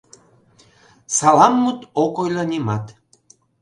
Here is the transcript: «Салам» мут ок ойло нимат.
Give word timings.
«Салам» 1.17 1.53
мут 1.63 1.79
ок 2.03 2.15
ойло 2.23 2.43
нимат. 2.51 2.85